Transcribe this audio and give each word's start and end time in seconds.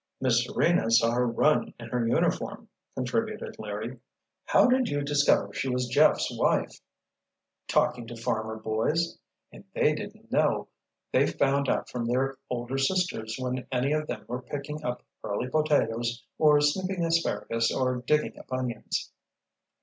"Miss 0.19 0.43
Serena 0.43 0.89
saw 0.89 1.11
her 1.11 1.27
run 1.27 1.75
in 1.79 1.89
her 1.89 2.07
uniform," 2.07 2.67
contributed 2.95 3.59
Larry. 3.59 3.99
"How 4.45 4.65
did 4.65 4.89
you 4.89 5.03
discover 5.03 5.53
she 5.53 5.69
was 5.69 5.85
Jeff's 5.89 6.35
wife?" 6.35 6.81
"Talking 7.67 8.07
to 8.07 8.15
farmer 8.15 8.55
boys—what 8.55 9.63
they 9.75 9.93
didn't 9.93 10.31
know, 10.31 10.69
they 11.11 11.27
found 11.27 11.69
out 11.69 11.87
from 11.87 12.07
their 12.07 12.37
older 12.49 12.79
sisters 12.79 13.35
when 13.37 13.67
any 13.71 13.91
of 13.93 14.07
them 14.07 14.25
were 14.27 14.41
picking 14.41 14.83
up 14.83 15.03
early 15.23 15.49
potatoes 15.49 16.25
or 16.39 16.59
snipping 16.61 17.05
asparagus 17.05 17.71
or 17.71 17.97
digging 17.97 18.39
up 18.39 18.51
onions." 18.51 19.11